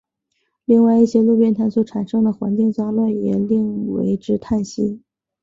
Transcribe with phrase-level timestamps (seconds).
[0.65, 5.03] 另外一些路边摊所产生的环境脏乱也令为之叹息。